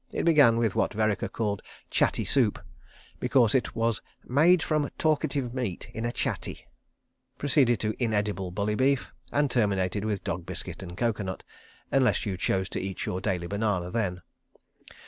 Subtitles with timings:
[0.11, 2.57] It began with what Vereker called "Chatty" soup
[3.19, 6.65] (because it was "made from talkative meat, in a chattie"),
[7.37, 12.67] proceeded to inedible bully beef, and terminated with dog biscuit and coco nut—unless you chose
[12.69, 14.23] to eat your daily banana then.